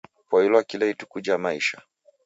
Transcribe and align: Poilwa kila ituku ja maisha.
Poilwa 0.29 0.63
kila 0.63 0.85
ituku 0.85 1.19
ja 1.21 1.37
maisha. 1.37 1.81